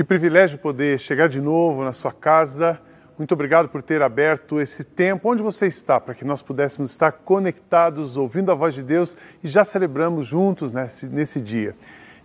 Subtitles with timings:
[0.00, 2.80] Que privilégio poder chegar de novo na sua casa.
[3.18, 7.12] Muito obrigado por ter aberto esse tempo onde você está, para que nós pudéssemos estar
[7.12, 11.76] conectados, ouvindo a voz de Deus e já celebramos juntos nesse, nesse dia.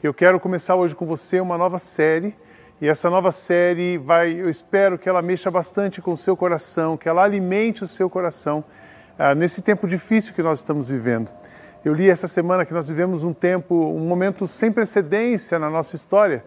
[0.02, 2.34] Eu quero começar hoje com você uma nova série
[2.80, 6.96] e essa nova série vai, eu espero que ela mexa bastante com o seu coração,
[6.96, 8.64] que ela alimente o seu coração
[9.20, 11.30] ah, nesse tempo difícil que nós estamos vivendo.
[11.84, 15.98] Eu li essa semana que nós vivemos um tempo, um momento sem precedência na nossa
[15.98, 16.42] história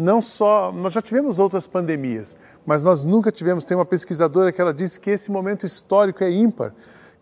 [0.00, 4.58] não só, nós já tivemos outras pandemias, mas nós nunca tivemos, tem uma pesquisadora que
[4.58, 6.72] ela disse que esse momento histórico é ímpar.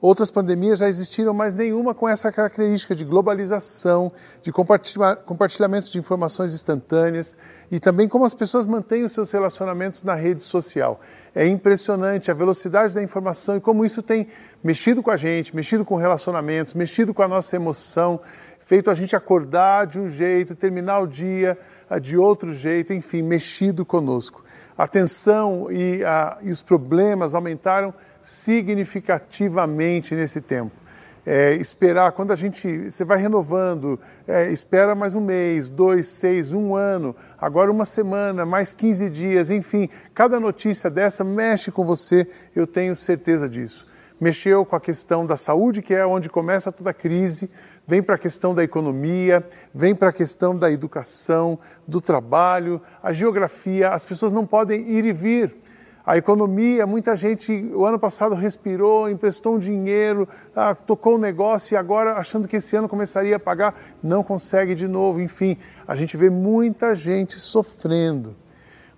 [0.01, 6.55] Outras pandemias já existiram, mas nenhuma com essa característica de globalização, de compartilhamento de informações
[6.55, 7.37] instantâneas
[7.69, 11.01] e também como as pessoas mantêm os seus relacionamentos na rede social.
[11.35, 14.29] É impressionante a velocidade da informação e como isso tem
[14.63, 18.21] mexido com a gente, mexido com relacionamentos, mexido com a nossa emoção,
[18.69, 21.57] feito a gente acordar de um jeito, terminar o dia
[22.03, 24.45] de outro jeito, enfim, mexido conosco.
[24.77, 30.77] A tensão e, a, e os problemas aumentaram significativamente nesse tempo.
[31.25, 36.53] É, esperar, quando a gente, você vai renovando, é, espera mais um mês, dois, seis,
[36.53, 42.29] um ano, agora uma semana, mais 15 dias, enfim, cada notícia dessa mexe com você,
[42.55, 43.87] eu tenho certeza disso.
[44.21, 47.49] Mexeu com a questão da saúde, que é onde começa toda a crise,
[47.89, 49.43] vem para a questão da economia,
[49.75, 55.07] vem para a questão da educação, do trabalho, a geografia, as pessoas não podem ir
[55.07, 55.57] e vir.
[56.05, 61.75] A economia, muita gente o ano passado respirou, emprestou um dinheiro, ah, tocou um negócio
[61.75, 65.21] e agora, achando que esse ano começaria a pagar, não consegue de novo.
[65.21, 68.37] Enfim, a gente vê muita gente sofrendo.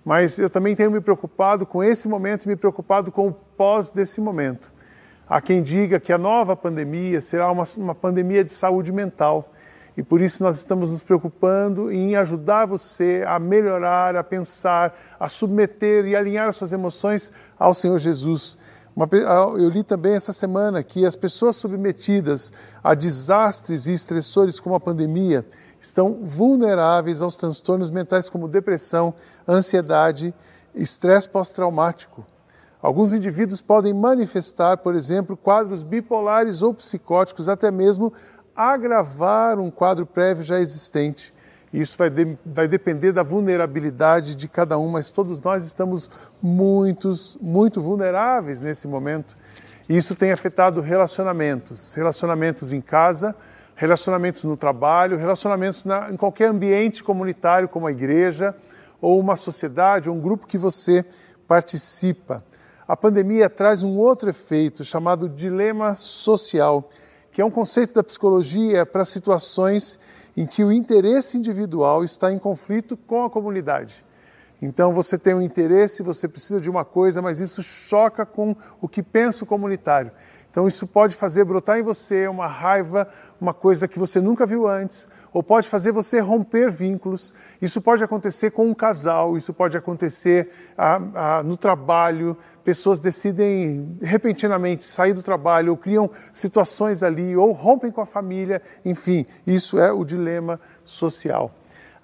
[0.03, 3.89] Mas eu também tenho me preocupado com esse momento e me preocupado com o pós
[3.89, 4.71] desse momento.
[5.31, 9.53] Há quem diga que a nova pandemia será uma, uma pandemia de saúde mental.
[9.95, 15.29] E por isso nós estamos nos preocupando em ajudar você a melhorar, a pensar, a
[15.29, 18.57] submeter e alinhar as suas emoções ao Senhor Jesus.
[18.93, 19.07] Uma,
[19.57, 22.51] eu li também essa semana que as pessoas submetidas
[22.83, 25.45] a desastres e estressores como a pandemia
[25.79, 29.13] estão vulneráveis aos transtornos mentais como depressão,
[29.47, 30.33] ansiedade,
[30.75, 32.25] estresse pós-traumático.
[32.81, 38.11] Alguns indivíduos podem manifestar, por exemplo, quadros bipolares ou psicóticos, até mesmo
[38.55, 41.31] agravar um quadro prévio já existente.
[41.71, 46.09] Isso vai, de, vai depender da vulnerabilidade de cada um, mas todos nós estamos
[46.41, 49.37] muitos, muito vulneráveis nesse momento.
[49.87, 53.35] Isso tem afetado relacionamentos, relacionamentos em casa,
[53.75, 58.55] relacionamentos no trabalho, relacionamentos na, em qualquer ambiente comunitário, como a igreja,
[58.99, 61.05] ou uma sociedade, ou um grupo que você
[61.47, 62.43] participa
[62.91, 66.89] a pandemia traz um outro efeito chamado dilema social,
[67.31, 69.97] que é um conceito da psicologia para situações
[70.35, 74.03] em que o interesse individual está em conflito com a comunidade.
[74.61, 78.89] Então você tem um interesse, você precisa de uma coisa, mas isso choca com o
[78.89, 80.11] que pensa o comunitário.
[80.51, 83.07] Então isso pode fazer brotar em você uma raiva,
[83.39, 87.33] uma coisa que você nunca viu antes, ou pode fazer você romper vínculos.
[87.61, 92.37] Isso pode acontecer com um casal, isso pode acontecer ah, ah, no trabalho.
[92.63, 98.61] Pessoas decidem repentinamente sair do trabalho, ou criam situações ali, ou rompem com a família.
[98.85, 101.53] Enfim, isso é o dilema social.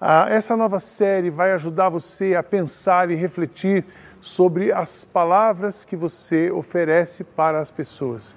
[0.00, 3.84] Ah, essa nova série vai ajudar você a pensar e refletir
[4.20, 8.36] sobre as palavras que você oferece para as pessoas.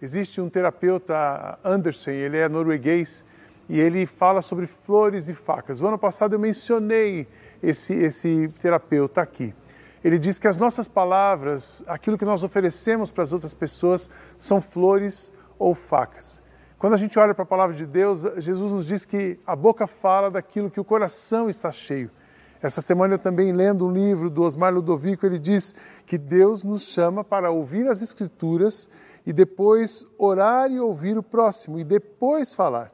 [0.00, 3.24] Existe um terapeuta, Anderson, ele é norueguês,
[3.68, 5.82] e ele fala sobre flores e facas.
[5.82, 7.26] O ano passado eu mencionei
[7.62, 9.54] esse, esse terapeuta aqui.
[10.04, 14.60] Ele diz que as nossas palavras, aquilo que nós oferecemos para as outras pessoas, são
[14.60, 16.42] flores ou facas.
[16.78, 19.86] Quando a gente olha para a palavra de Deus, Jesus nos diz que a boca
[19.86, 22.10] fala daquilo que o coração está cheio.
[22.60, 25.74] Essa semana eu também lendo um livro do Osmar Ludovico, ele diz
[26.06, 28.88] que Deus nos chama para ouvir as Escrituras
[29.26, 32.90] e depois orar e ouvir o próximo e depois falar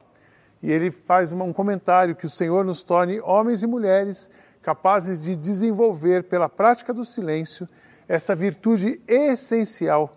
[0.62, 4.28] e ele faz um comentário que o Senhor nos torne homens e mulheres
[4.68, 7.66] capazes de desenvolver pela prática do silêncio
[8.06, 10.12] essa virtude essencial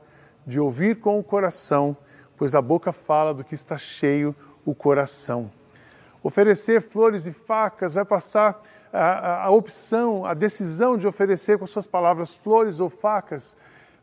[0.45, 1.95] de ouvir com o coração,
[2.35, 4.35] pois a boca fala do que está cheio
[4.65, 5.49] o coração.
[6.21, 8.61] Oferecer flores e facas vai passar
[8.91, 13.55] a, a, opção, a decisão de oferecer com suas palavras flores ou facas,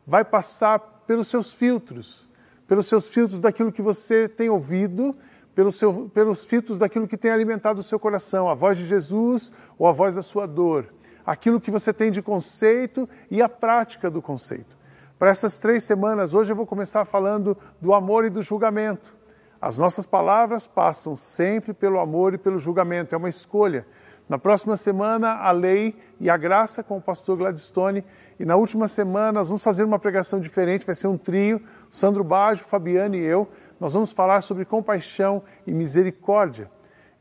[0.03, 2.27] vai passar pelos seus filtros,
[2.67, 5.15] pelos seus filtros daquilo que você tem ouvido
[5.59, 9.51] pelo seu, pelos filtros daquilo que tem alimentado o seu coração, a voz de Jesus
[9.77, 10.87] ou a voz da sua dor,
[11.25, 14.77] aquilo que você tem de conceito e a prática do conceito.
[15.17, 19.13] Para essas três semanas, hoje eu vou começar falando do amor e do julgamento.
[19.59, 23.85] As nossas palavras passam sempre pelo amor e pelo julgamento, é uma escolha.
[24.29, 28.05] Na próxima semana, a lei e a graça com o pastor Gladstone.
[28.39, 32.23] E na última semana, nós vamos fazer uma pregação diferente, vai ser um trio, Sandro
[32.23, 33.49] Baggio, Fabiano e eu.
[33.79, 36.69] Nós vamos falar sobre compaixão e misericórdia.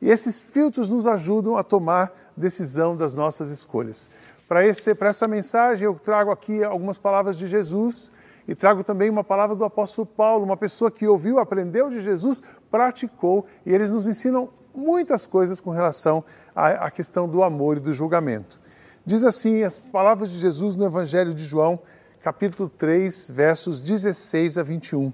[0.00, 4.08] E esses filtros nos ajudam a tomar decisão das nossas escolhas.
[4.48, 8.10] Para essa mensagem, eu trago aqui algumas palavras de Jesus
[8.46, 12.42] e trago também uma palavra do apóstolo Paulo, uma pessoa que ouviu, aprendeu de Jesus,
[12.70, 16.24] praticou, e eles nos ensinam muitas coisas com relação
[16.56, 18.58] à, questão do amor e do julgamento.
[19.04, 21.78] Diz assim as palavras de Jesus no Evangelho de João,
[22.22, 25.12] capítulo 3, versos 16 a 21.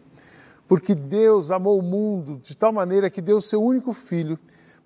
[0.67, 4.39] Porque Deus amou o mundo de tal maneira que deu o seu único filho,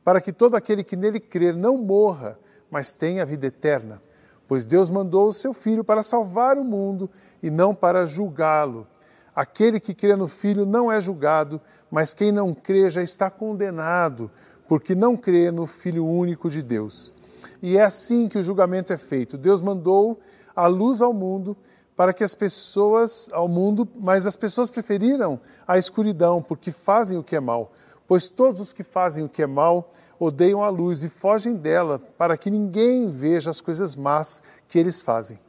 [0.04, 2.38] para que todo aquele que nele crer não morra,
[2.70, 4.00] mas tenha a vida eterna.
[4.46, 7.10] Pois Deus mandou o seu filho para salvar o mundo
[7.42, 8.86] e não para julgá-lo.
[9.34, 11.60] Aquele que crê no filho não é julgado,
[11.90, 14.30] mas quem não crê já está condenado,
[14.66, 17.12] porque não crê no Filho único de Deus.
[17.62, 19.38] E é assim que o julgamento é feito.
[19.38, 20.18] Deus mandou
[20.56, 21.56] a luz ao mundo
[21.98, 27.24] para que as pessoas ao mundo, mas as pessoas preferiram a escuridão, porque fazem o
[27.24, 27.72] que é mal.
[28.06, 31.98] Pois todos os que fazem o que é mal odeiam a luz e fogem dela,
[31.98, 35.40] para que ninguém veja as coisas más que eles fazem.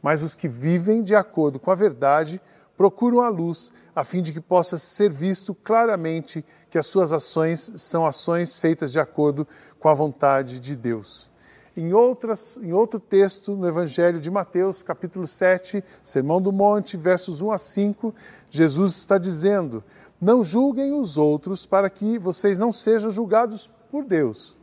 [0.00, 2.40] Mas os que vivem de acordo com a verdade
[2.74, 7.70] procuram a luz, a fim de que possa ser visto claramente que as suas ações
[7.76, 9.46] são ações feitas de acordo
[9.78, 11.30] com a vontade de Deus.
[11.78, 17.40] Em, outras, em outro texto, no Evangelho de Mateus, capítulo 7, Sermão do Monte, versos
[17.40, 18.12] 1 a 5,
[18.50, 19.84] Jesus está dizendo:
[20.20, 24.58] Não julguem os outros para que vocês não sejam julgados por Deus.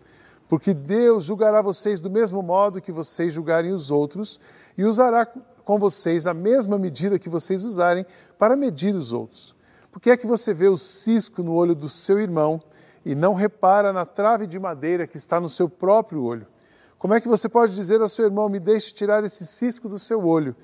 [0.50, 4.38] Porque Deus julgará vocês do mesmo modo que vocês julgarem os outros
[4.78, 8.06] e usará com vocês a mesma medida que vocês usarem
[8.38, 9.56] para medir os outros.
[9.90, 12.62] Por que é que você vê o cisco no olho do seu irmão
[13.06, 16.48] e não repara na trave de madeira que está no seu próprio olho?
[17.06, 20.00] Como é que você pode dizer ao seu irmão: me deixe tirar esse cisco do
[20.00, 20.56] seu olho,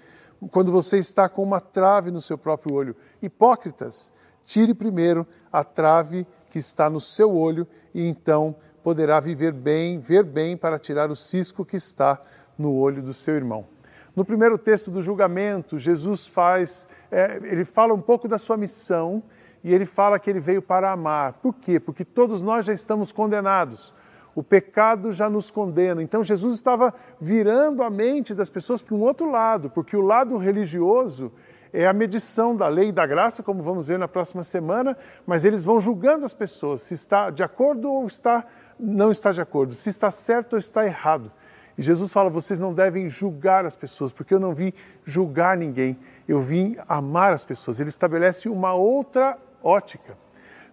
[0.49, 2.95] quando você está com uma trave no seu próprio olho?
[3.21, 4.11] Hipócritas,
[4.43, 10.23] tire primeiro a trave que está no seu olho e então poderá viver bem, ver
[10.23, 12.19] bem para tirar o cisco que está
[12.57, 13.67] no olho do seu irmão.
[14.15, 19.21] No primeiro texto do julgamento, Jesus faz, é, ele fala um pouco da sua missão
[19.63, 21.33] e ele fala que ele veio para amar.
[21.33, 21.79] Por quê?
[21.79, 23.93] Porque todos nós já estamos condenados.
[24.33, 26.01] O pecado já nos condena.
[26.01, 30.37] Então Jesus estava virando a mente das pessoas para um outro lado, porque o lado
[30.37, 31.31] religioso
[31.73, 35.45] é a medição da lei e da graça, como vamos ver na próxima semana, mas
[35.45, 38.45] eles vão julgando as pessoas se está de acordo ou está
[38.81, 41.31] não está de acordo, se está certo ou está errado.
[41.77, 44.73] E Jesus fala: vocês não devem julgar as pessoas, porque eu não vim
[45.05, 47.79] julgar ninguém, eu vim amar as pessoas.
[47.79, 50.17] Ele estabelece uma outra ótica.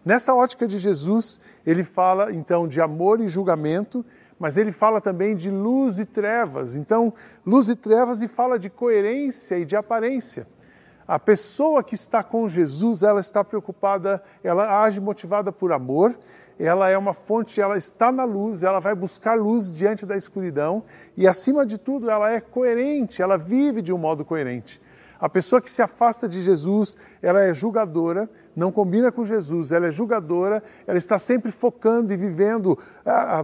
[0.09, 4.03] Nessa ótica de Jesus, ele fala então de amor e julgamento,
[4.39, 6.75] mas ele fala também de luz e trevas.
[6.75, 7.13] Então,
[7.45, 10.49] luz e trevas e fala de coerência e de aparência.
[11.07, 16.19] A pessoa que está com Jesus, ela está preocupada, ela age motivada por amor,
[16.59, 20.85] ela é uma fonte, ela está na luz, ela vai buscar luz diante da escuridão
[21.19, 24.81] e, acima de tudo, ela é coerente, ela vive de um modo coerente.
[25.21, 29.89] A pessoa que se afasta de Jesus, ela é julgadora, não combina com Jesus, ela
[29.89, 32.79] é julgadora, ela está sempre focando e vivendo,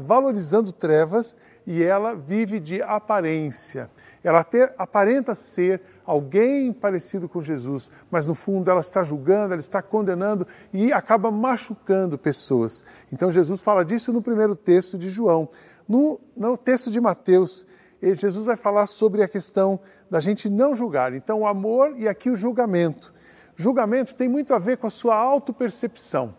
[0.02, 1.36] valorizando trevas
[1.66, 3.90] e ela vive de aparência.
[4.22, 9.60] Ela ter, aparenta ser alguém parecido com Jesus, mas no fundo ela está julgando, ela
[9.60, 12.84] está condenando e acaba machucando pessoas.
[13.12, 15.48] Então Jesus fala disso no primeiro texto de João.
[15.88, 17.66] No, no texto de Mateus,
[18.12, 19.80] Jesus vai falar sobre a questão
[20.10, 21.14] da gente não julgar.
[21.14, 23.14] Então, o amor e aqui o julgamento.
[23.56, 26.34] Julgamento tem muito a ver com a sua autopercepção.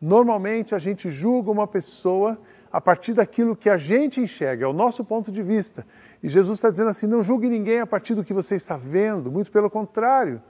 [0.00, 2.38] Normalmente a gente julga uma pessoa
[2.72, 5.84] a partir daquilo que a gente enxerga, é o nosso ponto de vista.
[6.22, 9.30] E Jesus está dizendo assim: não julgue ninguém a partir do que você está vendo,
[9.30, 10.40] muito pelo contrário.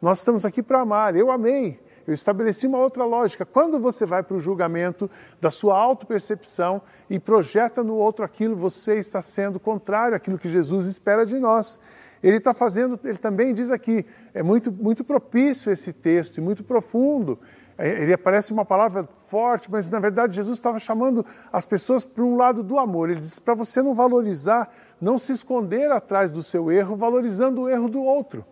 [0.00, 1.16] Nós estamos aqui para amar.
[1.16, 1.80] Eu amei.
[2.10, 3.46] Eu estabeleci uma outra lógica.
[3.46, 5.08] Quando você vai para o julgamento
[5.40, 10.88] da sua autopercepção e projeta no outro aquilo, você está sendo contrário àquilo que Jesus
[10.88, 11.80] espera de nós.
[12.20, 16.64] Ele está fazendo, ele também diz aqui, é muito, muito propício esse texto e muito
[16.64, 17.38] profundo.
[17.78, 22.24] É, ele parece uma palavra forte, mas na verdade Jesus estava chamando as pessoas para
[22.24, 23.08] um lado do amor.
[23.08, 24.68] Ele diz para você não valorizar,
[25.00, 28.44] não se esconder atrás do seu erro, valorizando o erro do outro.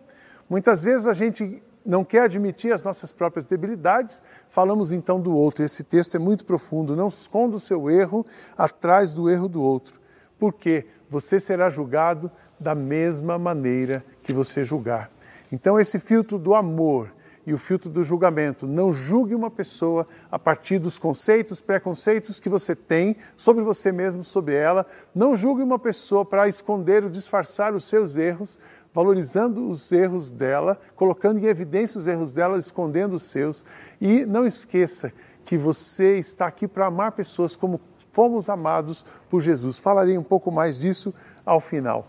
[0.49, 5.63] Muitas vezes a gente não quer admitir as nossas próprias debilidades, falamos então do outro.
[5.63, 6.95] Esse texto é muito profundo.
[6.95, 8.25] Não esconda o seu erro
[8.57, 9.99] atrás do erro do outro,
[10.37, 15.09] porque você será julgado da mesma maneira que você julgar.
[15.51, 17.11] Então, esse filtro do amor
[17.49, 18.67] e o filtro do julgamento.
[18.67, 24.21] Não julgue uma pessoa a partir dos conceitos, preconceitos que você tem sobre você mesmo,
[24.21, 24.85] sobre ela.
[25.15, 28.59] Não julgue uma pessoa para esconder ou disfarçar os seus erros,
[28.99, 33.63] valorizando os erros dela, colocando em evidência os erros dela, escondendo os seus.
[34.01, 35.13] E não esqueça
[35.45, 37.79] que você está aqui para amar pessoas como
[38.11, 39.79] fomos amados por Jesus.
[39.79, 41.13] Falarei um pouco mais disso
[41.45, 42.07] ao final.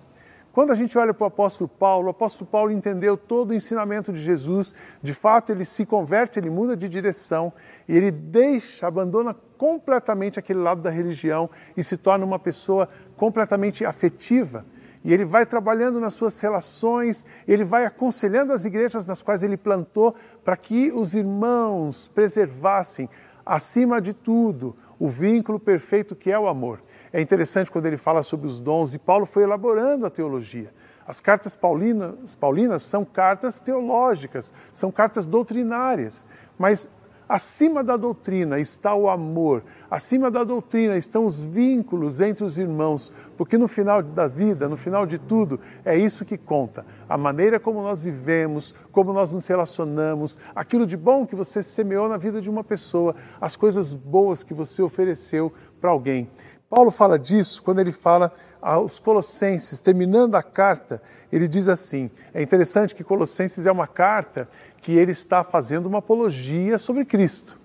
[0.53, 4.13] Quando a gente olha para o apóstolo Paulo, o apóstolo Paulo entendeu todo o ensinamento
[4.13, 7.53] de Jesus, de fato ele se converte, ele muda de direção
[7.89, 13.85] e ele deixa, abandona completamente aquele lado da religião e se torna uma pessoa completamente
[13.85, 14.67] afetiva.
[15.03, 19.57] E ele vai trabalhando nas suas relações, ele vai aconselhando as igrejas nas quais ele
[19.57, 20.15] plantou
[20.45, 23.09] para que os irmãos preservassem,
[23.45, 26.83] acima de tudo, o vínculo perfeito que é o amor.
[27.13, 30.73] É interessante quando ele fala sobre os dons, e Paulo foi elaborando a teologia.
[31.07, 36.27] As cartas paulinas, paulinas são cartas teológicas, são cartas doutrinárias,
[36.59, 36.89] mas
[37.31, 43.13] acima da doutrina está o amor, acima da doutrina estão os vínculos entre os irmãos,
[43.37, 46.85] porque no final da vida, no final de tudo, é isso que conta.
[47.09, 52.09] A maneira como nós vivemos, como nós nos relacionamos, aquilo de bom que você semeou
[52.09, 56.29] na vida de uma pessoa, as coisas boas que você ofereceu para alguém.
[56.71, 58.33] Paulo fala disso quando ele fala
[58.63, 64.49] aos Colossenses, terminando a carta, ele diz assim: é interessante que Colossenses é uma carta
[64.81, 67.59] que ele está fazendo uma apologia sobre Cristo.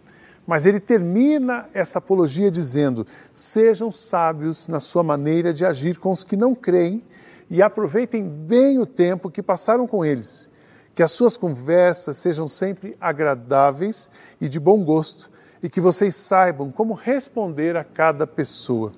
[0.45, 6.23] Mas ele termina essa apologia dizendo: sejam sábios na sua maneira de agir com os
[6.23, 7.03] que não creem
[7.49, 10.49] e aproveitem bem o tempo que passaram com eles.
[10.93, 15.29] Que as suas conversas sejam sempre agradáveis e de bom gosto,
[15.61, 18.93] e que vocês saibam como responder a cada pessoa.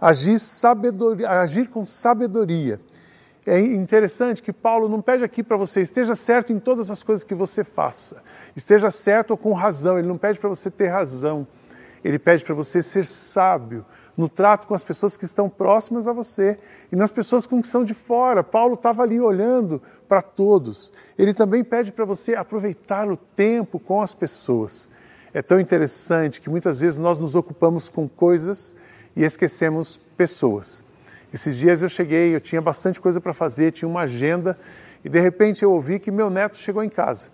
[0.00, 0.36] Agir,
[1.28, 2.80] agir com sabedoria.
[3.48, 7.24] É interessante que Paulo não pede aqui para você esteja certo em todas as coisas
[7.24, 8.22] que você faça,
[8.54, 11.46] esteja certo ou com razão, ele não pede para você ter razão,
[12.04, 16.12] ele pede para você ser sábio no trato com as pessoas que estão próximas a
[16.12, 16.58] você
[16.92, 18.44] e nas pessoas com que são de fora.
[18.44, 20.92] Paulo estava ali olhando para todos.
[21.16, 24.90] Ele também pede para você aproveitar o tempo com as pessoas.
[25.32, 28.76] É tão interessante que muitas vezes nós nos ocupamos com coisas
[29.16, 30.86] e esquecemos pessoas.
[31.32, 34.58] Esses dias eu cheguei, eu tinha bastante coisa para fazer, tinha uma agenda
[35.04, 37.28] e de repente eu ouvi que meu neto chegou em casa.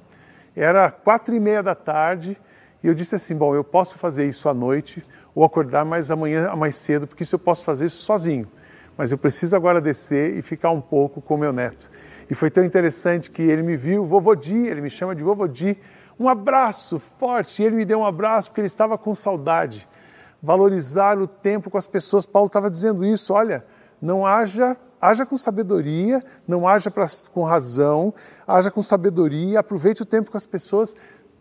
[0.57, 2.37] Era quatro e meia da tarde
[2.83, 6.55] e eu disse assim: bom, eu posso fazer isso à noite ou acordar mais amanhã
[6.57, 8.49] mais cedo, porque isso eu posso fazer isso sozinho.
[8.97, 11.91] Mas eu preciso agora descer e ficar um pouco com meu neto.
[12.31, 15.47] E foi tão interessante que ele me viu, vovô Di, ele me chama de vovô
[15.47, 15.77] Di,
[16.19, 17.63] um abraço forte.
[17.63, 19.89] E ele me deu um abraço porque ele estava com saudade.
[20.43, 22.25] Valorizar o tempo com as pessoas.
[22.25, 23.65] Paulo estava dizendo isso, olha,
[24.05, 28.13] não haja, haja com sabedoria, não haja pra, com razão,
[28.47, 30.95] haja com sabedoria, aproveite o tempo com as pessoas,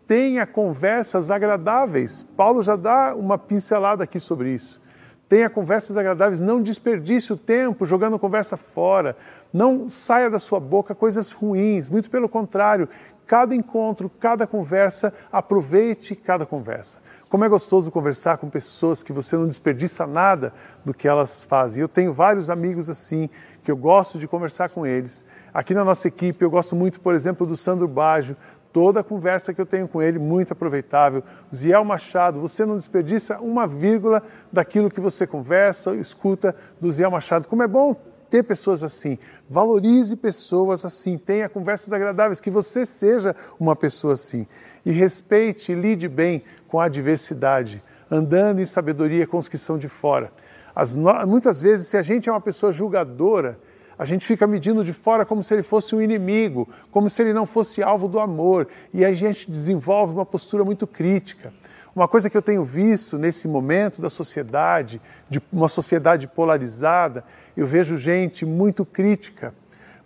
[0.06, 2.22] tenha conversas agradáveis.
[2.34, 4.80] Paulo já dá uma pincelada aqui sobre isso.
[5.28, 9.14] Tenha conversas agradáveis, não desperdice o tempo jogando conversa fora,
[9.52, 12.88] não saia da sua boca coisas ruins, muito pelo contrário,
[13.26, 17.00] cada encontro, cada conversa, aproveite cada conversa.
[17.34, 20.52] Como é gostoso conversar com pessoas que você não desperdiça nada
[20.84, 21.80] do que elas fazem.
[21.80, 23.28] Eu tenho vários amigos assim,
[23.64, 25.26] que eu gosto de conversar com eles.
[25.52, 28.36] Aqui na nossa equipe, eu gosto muito, por exemplo, do Sandro Baggio.
[28.72, 31.24] Toda a conversa que eu tenho com ele, muito aproveitável.
[31.52, 34.22] Ziel Machado, você não desperdiça uma vírgula
[34.52, 37.48] daquilo que você conversa, escuta do Ziel Machado.
[37.48, 37.96] Como é bom
[38.28, 39.18] ter pessoas assim.
[39.48, 41.16] Valorize pessoas assim.
[41.18, 44.46] Tenha conversas agradáveis, que você seja uma pessoa assim.
[44.84, 49.78] E respeite e lide bem com a diversidade, andando em sabedoria com os que são
[49.78, 50.32] de fora.
[50.74, 53.58] As, muitas vezes, se a gente é uma pessoa julgadora,
[53.96, 57.32] a gente fica medindo de fora como se ele fosse um inimigo, como se ele
[57.32, 61.52] não fosse alvo do amor, e a gente desenvolve uma postura muito crítica.
[61.94, 67.22] Uma coisa que eu tenho visto nesse momento da sociedade, de uma sociedade polarizada,
[67.56, 69.54] eu vejo gente muito crítica,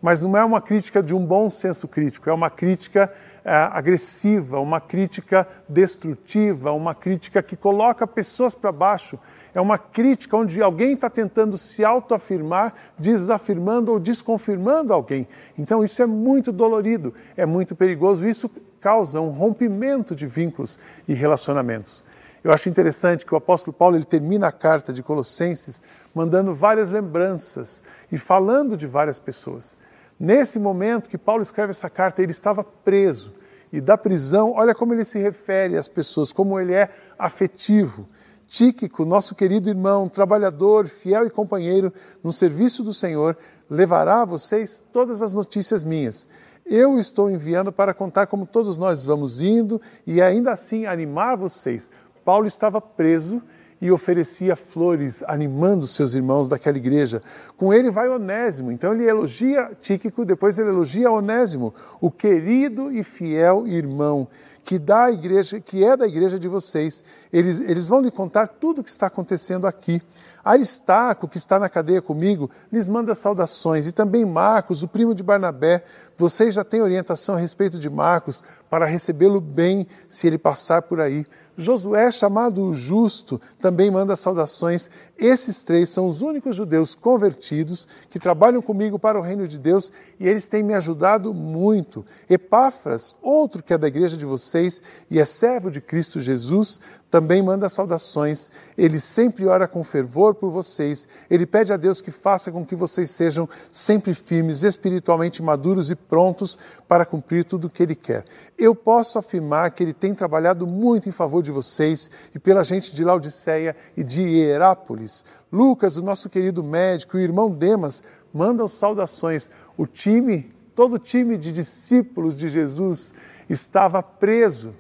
[0.03, 3.11] mas não é uma crítica de um bom senso crítico, é uma crítica
[3.43, 9.19] é, agressiva, uma crítica destrutiva, uma crítica que coloca pessoas para baixo.
[9.55, 15.27] É uma crítica onde alguém está tentando se autoafirmar, desafirmando ou desconfirmando alguém.
[15.57, 18.27] Então isso é muito dolorido, é muito perigoso.
[18.27, 18.51] Isso
[18.81, 22.05] causa um rompimento de vínculos e relacionamentos.
[22.43, 25.83] Eu acho interessante que o apóstolo Paulo ele termina a carta de Colossenses
[26.15, 29.77] mandando várias lembranças e falando de várias pessoas.
[30.19, 33.35] Nesse momento que Paulo escreve essa carta, ele estava preso.
[33.73, 38.07] E da prisão, olha como ele se refere às pessoas, como ele é afetivo.
[38.49, 41.93] Tíquico, nosso querido irmão, trabalhador, fiel e companheiro
[42.25, 43.37] no serviço do Senhor,
[43.69, 46.27] levará a vocês todas as notícias minhas.
[46.65, 51.91] Eu estou enviando para contar como todos nós vamos indo e ainda assim animar vocês.
[52.25, 53.43] Paulo estava preso
[53.81, 57.23] e oferecia flores, animando seus irmãos daquela igreja.
[57.57, 63.03] Com ele vai Onésimo, então ele elogia Tíquico, depois ele elogia Onésimo, o querido e
[63.03, 64.29] fiel irmão
[64.69, 67.03] que dá a igreja, que é da igreja de vocês.
[67.33, 70.03] Eles, eles vão lhe contar tudo o que está acontecendo aqui.
[70.45, 73.87] Aristarco, que está na cadeia comigo, lhes manda saudações.
[73.87, 75.83] E também Marcos, o primo de Barnabé.
[76.19, 81.01] Vocês já têm orientação a respeito de Marcos para recebê-lo bem se ele passar por
[81.01, 81.25] aí.
[81.59, 84.89] Josué, chamado o Justo, também manda saudações.
[85.19, 89.91] Esses três são os únicos judeus convertidos que trabalham comigo para o reino de Deus
[90.21, 92.07] e eles têm me ajudado muito.
[92.31, 97.43] Epáfras, outro que é da igreja de vocês e é servo de Cristo Jesus, também
[97.43, 98.51] manda saudações.
[98.77, 101.09] Ele sempre ora com fervor por vocês.
[101.31, 105.97] Ele pede a Deus que faça com que vocês sejam sempre firmes, espiritualmente maduros e
[105.97, 108.25] prontos para cumprir tudo o que ele quer.
[108.59, 112.95] Eu posso afirmar que ele tem trabalhado muito em favor de vocês e pela gente
[112.95, 115.25] de Laodiceia e de Hierápolis.
[115.53, 118.03] Lucas, o nosso querido médico, e o irmão Demas
[118.33, 119.51] mandam saudações.
[119.77, 123.15] O time, todo o time de discípulos de Jesus
[123.49, 124.75] estava preso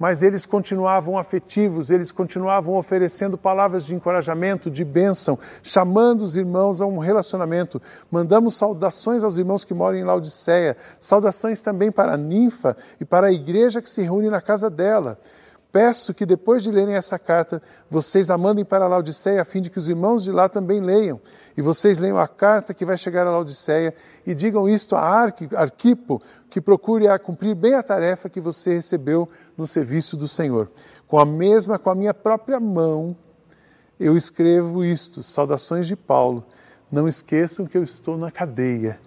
[0.00, 6.80] mas eles continuavam afetivos, eles continuavam oferecendo palavras de encorajamento, de bênção, chamando os irmãos
[6.80, 7.82] a um relacionamento.
[8.10, 13.26] Mandamos saudações aos irmãos que moram em Laodiceia, saudações também para a ninfa e para
[13.26, 15.18] a igreja que se reúne na casa dela.
[15.72, 19.60] Peço que depois de lerem essa carta, vocês a mandem para a Laodiceia, a fim
[19.60, 21.20] de que os irmãos de lá também leiam.
[21.56, 23.94] E vocês leiam a carta que vai chegar a Laodiceia
[24.26, 29.28] e digam isto a Arquipo, que procure a cumprir bem a tarefa que você recebeu
[29.56, 30.68] no serviço do Senhor.
[31.06, 33.16] Com a mesma, com a minha própria mão,
[33.98, 36.44] eu escrevo isto, saudações de Paulo.
[36.90, 38.98] Não esqueçam que eu estou na cadeia.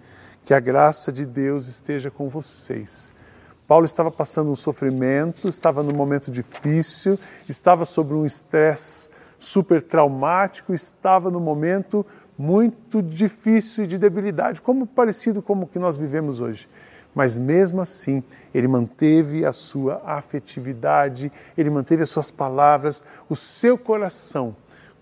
[0.44, 3.13] Que a graça de Deus esteja com vocês.
[3.66, 7.18] Paulo estava passando um sofrimento, estava num momento difícil,
[7.48, 12.04] estava sob um estresse super traumático, estava num momento
[12.36, 16.68] muito difícil de debilidade, como parecido com o que nós vivemos hoje.
[17.14, 18.22] Mas mesmo assim,
[18.52, 24.54] ele manteve a sua afetividade, ele manteve as suas palavras, o seu coração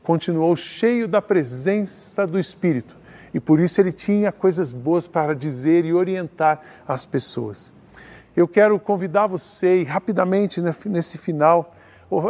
[0.05, 2.96] continuou cheio da presença do Espírito.
[3.35, 7.72] E por isso ele tinha coisas boas para dizer e orientar as pessoas
[8.37, 11.75] eu quero convidar você rapidamente nesse final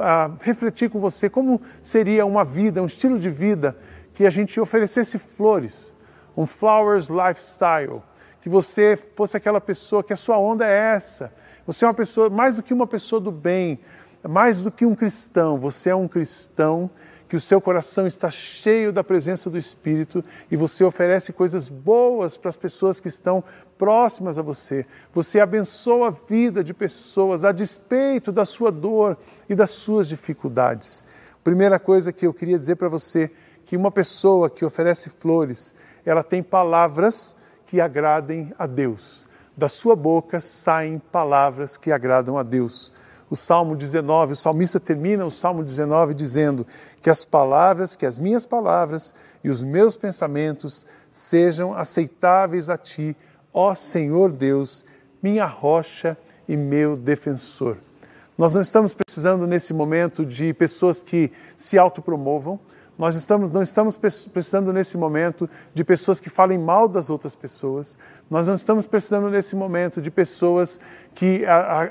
[0.01, 3.77] a refletir com você como seria uma vida, um estilo de vida
[4.15, 5.93] que a gente oferecesse flores,
[6.37, 8.03] um flowers lifestyle,
[8.41, 11.33] que você fosse aquela pessoa que a sua onda é essa.
[11.67, 13.81] Você é uma pessoa mais do que uma pessoa do bem,
[14.29, 16.91] mais do que um cristão, você é um cristão
[17.33, 22.37] que o seu coração está cheio da presença do Espírito e você oferece coisas boas
[22.37, 23.43] para as pessoas que estão
[23.79, 24.85] próximas a você.
[25.15, 29.17] Você abençoa a vida de pessoas a despeito da sua dor
[29.49, 31.03] e das suas dificuldades.
[31.43, 33.31] Primeira coisa que eu queria dizer para você
[33.65, 39.25] que uma pessoa que oferece flores, ela tem palavras que agradem a Deus.
[39.57, 42.93] Da sua boca saem palavras que agradam a Deus
[43.33, 46.67] o Salmo 19, o salmista termina o Salmo 19 dizendo
[47.01, 53.17] que as palavras, que as minhas palavras e os meus pensamentos sejam aceitáveis a ti,
[53.51, 54.85] ó Senhor Deus,
[55.23, 56.15] minha rocha
[56.47, 57.79] e meu defensor.
[58.37, 62.61] Nós não estamos precisando nesse momento de pessoas que se autopromovam,
[63.03, 67.99] nós estamos, não estamos precisando nesse momento de pessoas que falem mal das outras pessoas.
[68.31, 70.79] Nós não estamos precisando nesse momento de pessoas
[71.13, 71.45] que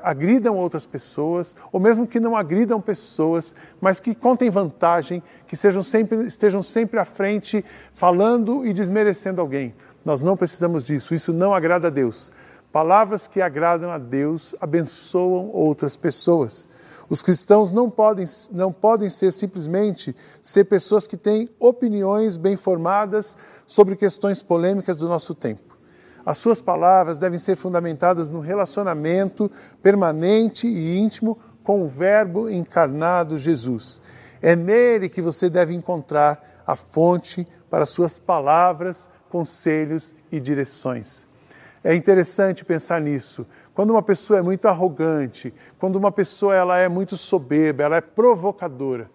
[0.03, 5.81] agridam outras pessoas, ou mesmo que não agridam pessoas, mas que contem vantagem, que sejam
[5.81, 9.75] sempre, estejam sempre à frente falando e desmerecendo alguém.
[10.05, 12.31] Nós não precisamos disso, isso não agrada a Deus.
[12.71, 16.69] Palavras que agradam a Deus abençoam outras pessoas.
[17.11, 23.35] Os cristãos não podem, não podem ser simplesmente ser pessoas que têm opiniões bem formadas
[23.67, 25.77] sobre questões polêmicas do nosso tempo.
[26.25, 29.51] As suas palavras devem ser fundamentadas no relacionamento
[29.83, 34.01] permanente e íntimo com o Verbo encarnado Jesus.
[34.41, 41.27] É nele que você deve encontrar a fonte para suas palavras, conselhos e direções.
[41.83, 43.45] É interessante pensar nisso.
[43.73, 48.01] Quando uma pessoa é muito arrogante, quando uma pessoa ela é muito soberba, ela é
[48.01, 49.09] provocadora,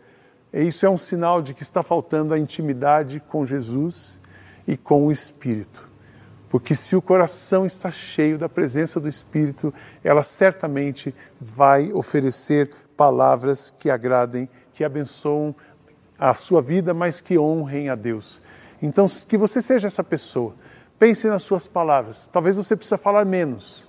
[0.52, 4.20] isso é um sinal de que está faltando a intimidade com Jesus
[4.66, 5.86] e com o Espírito.
[6.48, 13.74] Porque se o coração está cheio da presença do Espírito, ela certamente vai oferecer palavras
[13.78, 15.54] que agradem, que abençoam
[16.18, 18.40] a sua vida, mas que honrem a Deus.
[18.80, 20.54] Então, que você seja essa pessoa.
[20.98, 22.26] Pense nas suas palavras.
[22.32, 23.85] Talvez você precise falar menos.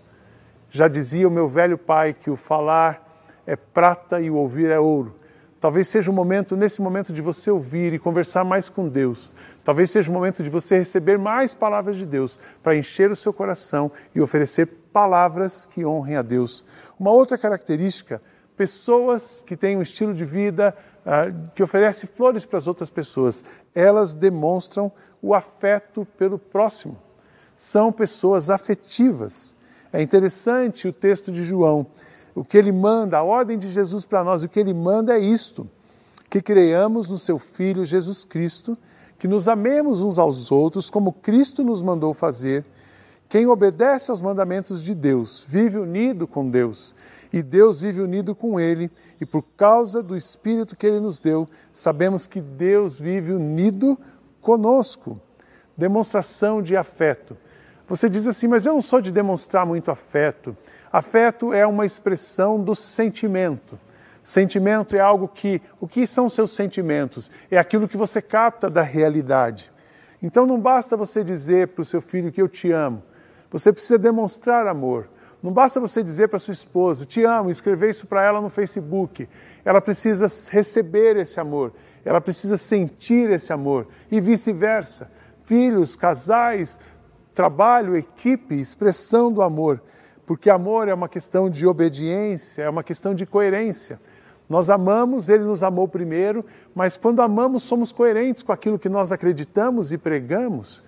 [0.69, 3.06] Já dizia o meu velho pai que o falar
[3.45, 5.15] é prata e o ouvir é ouro.
[5.60, 9.34] Talvez seja o momento, nesse momento, de você ouvir e conversar mais com Deus.
[9.63, 13.34] Talvez seja o momento de você receber mais palavras de Deus para encher o seu
[13.34, 16.63] coração e oferecer palavras que honrem a Deus.
[16.99, 18.21] Uma outra característica,
[18.56, 23.43] pessoas que têm um estilo de vida uh, que oferece flores para as outras pessoas,
[23.73, 27.01] elas demonstram o afeto pelo próximo.
[27.56, 29.56] São pessoas afetivas.
[29.91, 31.88] É interessante o texto de João
[32.38, 35.19] o que ele manda, a ordem de Jesus para nós, o que ele manda é
[35.19, 35.67] isto:
[36.30, 38.78] que creiamos no seu Filho Jesus Cristo,
[39.17, 42.63] que nos amemos uns aos outros como Cristo nos mandou fazer.
[43.28, 46.95] Quem obedece aos mandamentos de Deus vive unido com Deus,
[47.34, 51.47] e Deus vive unido com ele, e por causa do Espírito que ele nos deu,
[51.73, 53.97] sabemos que Deus vive unido
[54.41, 55.19] conosco.
[55.76, 57.36] Demonstração de afeto.
[57.88, 60.56] Você diz assim, mas eu não sou de demonstrar muito afeto.
[60.91, 63.80] Afeto é uma expressão do sentimento.
[64.21, 65.62] Sentimento é algo que.
[65.80, 67.32] O que são seus sentimentos?
[67.50, 69.71] É aquilo que você capta da realidade.
[70.21, 73.02] Então não basta você dizer para o seu filho que eu te amo.
[73.50, 75.10] Você precisa demonstrar amor.
[75.41, 79.30] Não basta você dizer para sua esposa, te amo, escrever isso para ela no Facebook.
[79.63, 81.73] Ela precisa receber esse amor,
[82.04, 85.12] ela precisa sentir esse amor e vice-versa.
[85.43, 86.80] Filhos, casais,
[87.38, 89.82] trabalho, equipe, expressão do amor
[90.28, 93.97] porque amor é uma questão de obediência, é uma questão de coerência.
[94.50, 96.45] Nós amamos, ele nos amou primeiro,
[96.76, 100.84] mas quando amamos, somos coerentes com aquilo que nós acreditamos e pregamos.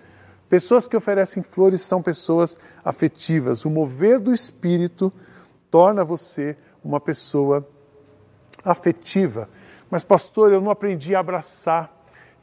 [0.46, 3.64] Pessoas que oferecem flores são pessoas afetivas.
[3.64, 5.10] O mover do espírito
[5.70, 7.66] torna você uma pessoa
[8.62, 9.48] afetiva.
[9.90, 11.90] Mas, pastor, eu não aprendi a abraçar.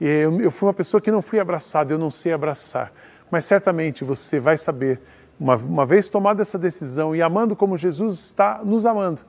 [0.01, 2.91] Eu, fui uma pessoa que não fui abraçada, eu não sei abraçar.
[3.29, 4.99] Mas certamente você vai saber
[5.39, 9.21] uma, uma vez tomada essa decisão e amando como Jesus está nos amando,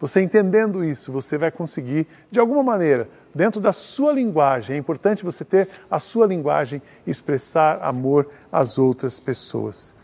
[0.00, 5.22] você entendendo isso, você vai conseguir, de alguma maneira, dentro da sua linguagem, é importante
[5.22, 9.94] você ter a sua linguagem, expressar amor às outras pessoas.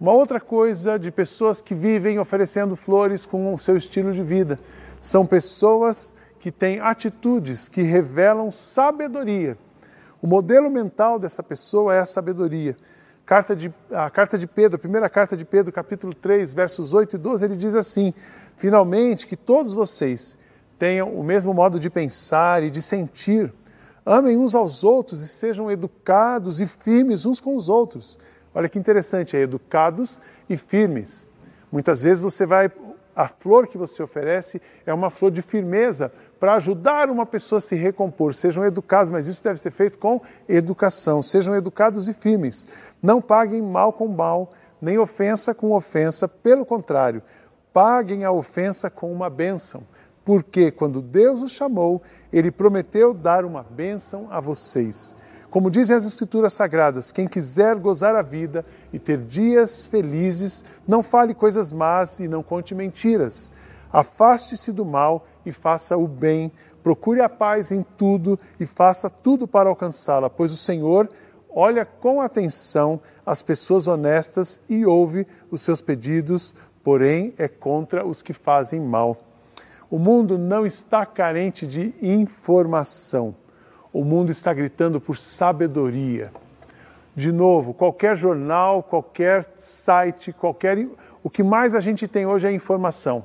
[0.00, 4.58] Uma outra coisa de pessoas que vivem oferecendo flores com o seu estilo de vida
[5.00, 9.56] são pessoas que têm atitudes que revelam sabedoria.
[10.24, 12.74] O modelo mental dessa pessoa é a sabedoria.
[13.26, 17.16] Carta de, a carta de Pedro, a primeira carta de Pedro, capítulo 3, versos 8
[17.16, 18.14] e 12, ele diz assim:
[18.56, 20.34] Finalmente, que todos vocês
[20.78, 23.52] tenham o mesmo modo de pensar e de sentir,
[24.06, 28.18] amem uns aos outros e sejam educados e firmes uns com os outros.
[28.54, 31.26] Olha que interessante, é educados e firmes.
[31.70, 32.72] Muitas vezes você vai,
[33.14, 36.10] a flor que você oferece é uma flor de firmeza,
[36.44, 38.34] para ajudar uma pessoa a se recompor.
[38.34, 41.22] Sejam educados, mas isso deve ser feito com educação.
[41.22, 42.66] Sejam educados e firmes.
[43.02, 46.28] Não paguem mal com mal, nem ofensa com ofensa.
[46.28, 47.22] Pelo contrário,
[47.72, 49.84] paguem a ofensa com uma bênção.
[50.22, 55.16] Porque quando Deus os chamou, Ele prometeu dar uma bênção a vocês.
[55.48, 61.02] Como dizem as Escrituras Sagradas, quem quiser gozar a vida e ter dias felizes, não
[61.02, 63.50] fale coisas más e não conte mentiras.
[63.92, 66.50] Afaste-se do mal e faça o bem.
[66.82, 71.08] Procure a paz em tudo e faça tudo para alcançá-la, pois o Senhor
[71.54, 78.20] olha com atenção as pessoas honestas e ouve os seus pedidos, porém é contra os
[78.20, 79.16] que fazem mal.
[79.90, 83.34] O mundo não está carente de informação.
[83.92, 86.32] O mundo está gritando por sabedoria.
[87.14, 90.88] De novo, qualquer jornal, qualquer site, qualquer
[91.22, 93.24] o que mais a gente tem hoje é informação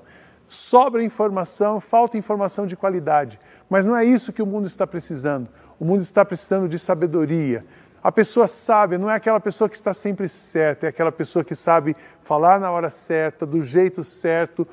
[0.50, 3.40] sobra informação, falta informação de qualidade.
[3.70, 5.48] Mas não é isso que o mundo está precisando.
[5.80, 7.64] O mundo está precisando de sabedoria.
[8.02, 11.54] A pessoa sábia não é aquela pessoa que está sempre certa, é aquela pessoa que
[11.54, 14.68] sabe falar na hora certa, do jeito certo,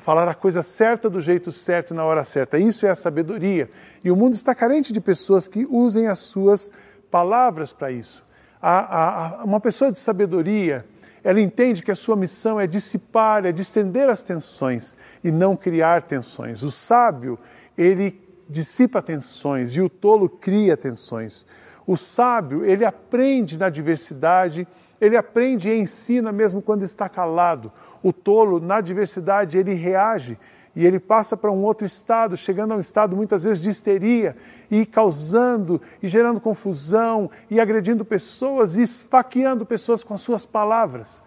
[0.00, 2.58] falar a coisa certa do jeito certo na hora certa.
[2.58, 3.70] Isso é a sabedoria.
[4.02, 6.72] E o mundo está carente de pessoas que usem as suas
[7.12, 8.24] palavras para isso.
[8.60, 10.84] A, a, uma pessoa de sabedoria,
[11.24, 16.02] ela entende que a sua missão é dissipar, é distender as tensões e não criar
[16.02, 16.62] tensões.
[16.62, 17.38] O sábio,
[17.78, 21.46] ele dissipa tensões e o tolo cria tensões.
[21.86, 24.66] O sábio, ele aprende na diversidade,
[25.00, 27.72] ele aprende e ensina mesmo quando está calado.
[28.02, 30.38] O tolo, na diversidade, ele reage
[30.74, 34.36] e ele passa para um outro estado, chegando a um estado muitas vezes de histeria
[34.70, 41.22] e causando e gerando confusão e agredindo pessoas e esfaqueando pessoas com as suas palavras.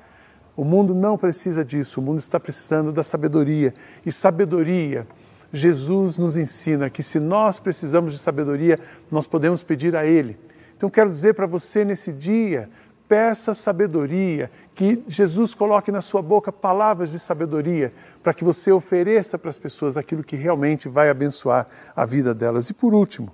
[0.56, 3.74] O mundo não precisa disso, o mundo está precisando da sabedoria.
[4.06, 5.06] E sabedoria
[5.56, 8.80] Jesus nos ensina que se nós precisamos de sabedoria,
[9.10, 10.38] nós podemos pedir a Ele.
[10.76, 12.70] Então, quero dizer para você nesse dia,
[13.08, 19.38] peça sabedoria, que Jesus coloque na sua boca palavras de sabedoria, para que você ofereça
[19.38, 22.70] para as pessoas aquilo que realmente vai abençoar a vida delas.
[22.70, 23.32] E por último,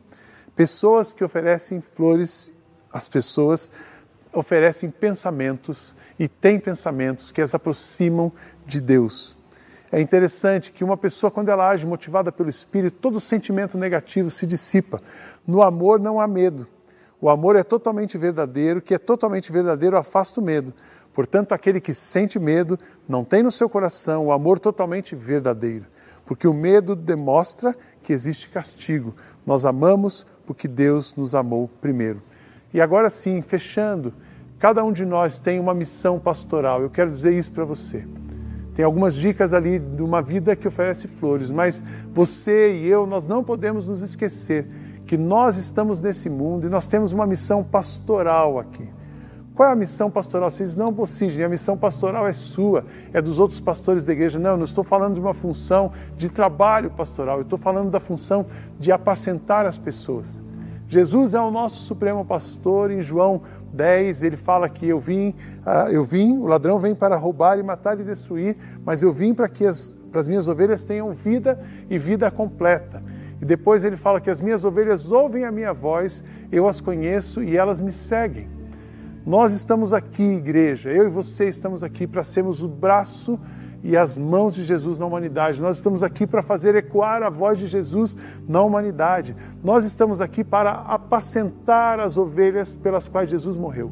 [0.56, 2.54] pessoas que oferecem flores,
[2.92, 3.72] as pessoas
[4.34, 8.32] oferecem pensamentos e têm pensamentos que as aproximam
[8.66, 9.38] de Deus.
[9.92, 14.48] É interessante que uma pessoa, quando ela age motivada pelo Espírito, todo sentimento negativo se
[14.48, 15.02] dissipa.
[15.46, 16.66] No amor não há medo.
[17.22, 20.74] O amor é totalmente verdadeiro, que é totalmente verdadeiro afasta o medo.
[21.14, 25.86] Portanto, aquele que sente medo não tem no seu coração o amor totalmente verdadeiro,
[26.26, 29.14] porque o medo demonstra que existe castigo.
[29.46, 32.24] Nós amamos porque Deus nos amou primeiro.
[32.74, 34.14] E agora sim, fechando,
[34.58, 36.82] cada um de nós tem uma missão pastoral.
[36.82, 38.08] Eu quero dizer isso para você.
[38.74, 43.28] Tem algumas dicas ali de uma vida que oferece flores, mas você e eu, nós
[43.28, 44.66] não podemos nos esquecer
[45.12, 48.90] que nós estamos nesse mundo e nós temos uma missão pastoral aqui.
[49.54, 50.50] Qual é a missão pastoral?
[50.50, 54.40] Vocês não bocidem, a missão pastoral é sua, é dos outros pastores da igreja.
[54.40, 58.00] Não, eu não estou falando de uma função de trabalho pastoral, eu estou falando da
[58.00, 58.46] função
[58.80, 60.42] de apacentar as pessoas.
[60.88, 62.90] Jesus é o nosso supremo pastor.
[62.90, 63.42] Em João
[63.74, 65.36] 10, ele fala que eu vim,
[65.68, 69.34] uh, eu vim, o ladrão vem para roubar e matar e destruir, mas eu vim
[69.34, 73.04] para que as, para as minhas ovelhas tenham vida e vida completa.
[73.42, 77.44] E depois ele fala que as minhas ovelhas ouvem a minha voz, eu as conheço
[77.44, 78.48] e elas me seguem.
[79.26, 83.40] Nós estamos aqui, igreja, eu e você estamos aqui para sermos o braço
[83.84, 85.62] e as mãos de Jesus na humanidade.
[85.62, 88.16] Nós estamos aqui para fazer ecoar a voz de Jesus
[88.48, 89.36] na humanidade.
[89.64, 93.92] Nós estamos aqui para apacentar as ovelhas pelas quais Jesus morreu.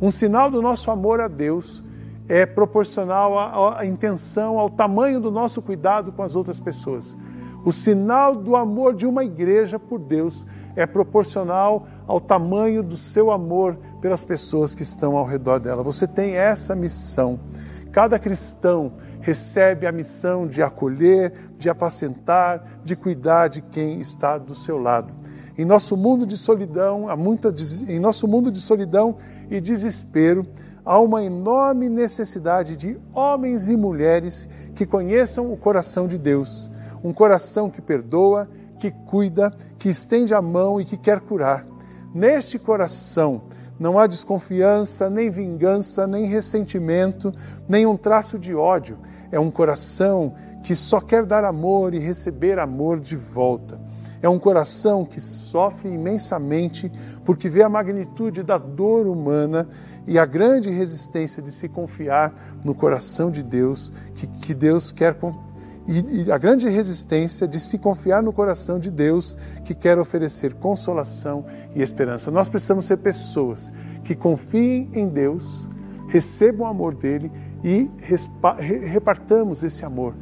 [0.00, 1.82] Um sinal do nosso amor a Deus
[2.28, 7.16] é proporcional à, à intenção, ao tamanho do nosso cuidado com as outras pessoas.
[7.64, 13.30] O sinal do amor de uma igreja por Deus é proporcional ao tamanho do seu
[13.30, 15.82] amor pelas pessoas que estão ao redor dela.
[15.82, 17.38] Você tem essa missão.
[17.92, 24.54] Cada cristão recebe a missão de acolher, de apacentar, de cuidar de quem está do
[24.54, 25.14] seu lado.
[25.56, 27.54] Em nosso mundo de solidão, há muita,
[27.86, 29.16] em nosso mundo de solidão
[29.50, 30.46] e desespero,
[30.84, 36.70] há uma enorme necessidade de homens e mulheres que conheçam o coração de Deus,
[37.02, 41.66] um coração que perdoa, que cuida, que estende a mão e que quer curar.
[42.14, 43.42] Neste coração
[43.78, 47.34] não há desconfiança, nem vingança, nem ressentimento,
[47.68, 48.98] nem um traço de ódio.
[49.30, 53.80] É um coração que só quer dar amor e receber amor de volta.
[54.22, 56.92] É um coração que sofre imensamente
[57.24, 59.68] porque vê a magnitude da dor humana
[60.06, 65.14] e a grande resistência de se confiar no coração de Deus, que, que Deus quer
[65.86, 70.54] e, e, a grande resistência de se confiar no coração de Deus que quer oferecer
[70.54, 72.30] consolação e esperança.
[72.30, 73.72] Nós precisamos ser pessoas
[74.04, 75.68] que confiem em Deus,
[76.08, 77.32] recebam o amor dele
[77.64, 77.90] e
[78.90, 80.14] repartamos esse amor,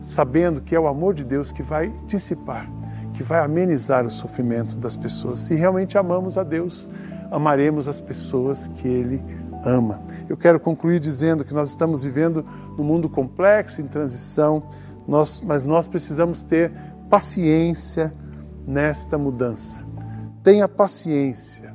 [0.00, 2.70] sabendo que é o amor de Deus que vai dissipar,
[3.14, 5.40] que vai amenizar o sofrimento das pessoas.
[5.40, 6.88] Se realmente amamos a Deus,
[7.30, 9.22] amaremos as pessoas que ele
[9.64, 10.00] ama.
[10.28, 12.44] Eu quero concluir dizendo que nós estamos vivendo
[12.76, 14.62] num mundo complexo, em transição
[15.06, 16.72] nós, mas nós precisamos ter
[17.08, 18.12] paciência
[18.66, 19.80] nesta mudança.
[20.42, 21.74] Tenha paciência,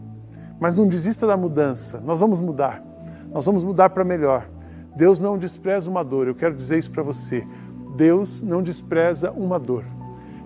[0.60, 2.00] mas não desista da mudança.
[2.02, 2.84] Nós vamos mudar,
[3.32, 4.50] nós vamos mudar para melhor.
[4.96, 7.48] Deus não despreza uma dor, eu quero dizer isso para você.
[7.96, 9.86] Deus não despreza uma dor.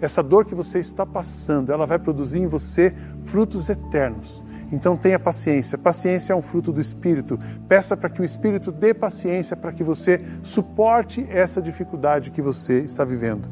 [0.01, 2.93] Essa dor que você está passando, ela vai produzir em você
[3.23, 4.43] frutos eternos.
[4.71, 5.77] Então tenha paciência.
[5.77, 7.39] Paciência é um fruto do Espírito.
[7.67, 12.79] Peça para que o Espírito dê paciência para que você suporte essa dificuldade que você
[12.81, 13.47] está vivendo.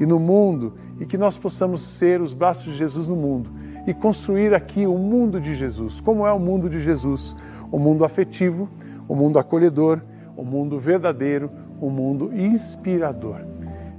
[0.00, 3.50] E no mundo, e que nós possamos ser os braços de Jesus no mundo
[3.86, 6.00] e construir aqui o mundo de Jesus.
[6.00, 7.36] Como é o mundo de Jesus?
[7.70, 8.68] O mundo afetivo,
[9.06, 10.00] o mundo acolhedor,
[10.36, 11.50] o mundo verdadeiro,
[11.80, 13.53] o mundo inspirador.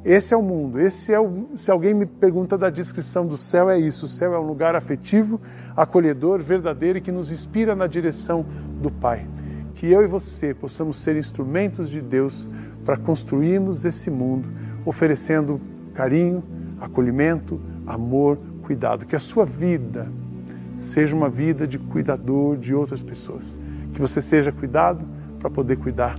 [0.06, 0.80] Esse é o mundo.
[0.80, 4.06] Esse é o, se alguém me pergunta da descrição do céu, é isso.
[4.06, 5.42] O céu é um lugar afetivo,
[5.76, 8.46] acolhedor, verdadeiro e que nos inspira na direção
[8.80, 9.28] do Pai.
[9.74, 12.48] Que eu e você possamos ser instrumentos de Deus
[12.86, 14.48] para construirmos esse mundo,
[14.86, 15.60] oferecendo
[15.96, 16.44] carinho,
[16.80, 19.08] acolhimento, amor, cuidado.
[19.08, 20.08] Que a sua vida
[20.78, 23.60] seja uma vida de cuidador de outras pessoas.
[23.92, 25.04] Que você seja cuidado
[25.40, 26.16] para poder cuidar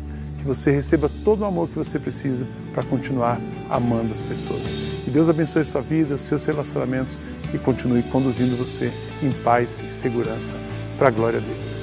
[0.47, 4.67] você receba todo o amor que você precisa para continuar amando as pessoas.
[5.05, 7.19] Que Deus abençoe sua vida, seus relacionamentos
[7.53, 10.57] e continue conduzindo você em paz e segurança
[10.99, 11.76] para a glória dele.